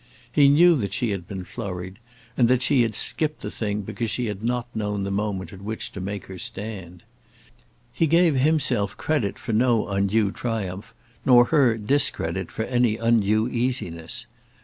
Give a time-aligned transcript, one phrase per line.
[0.31, 1.99] He knew that she had been flurried,
[2.35, 5.61] and that she had skipped the thing because she had not known the moment at
[5.61, 7.03] which to make her stand.
[7.93, 14.25] He gave himself credit for no undue triumph, nor her discredit for any undue easiness.